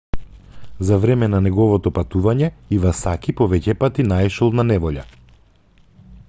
[0.87, 5.05] за време на неговото патување ивасаки повеќепати наишол на неволја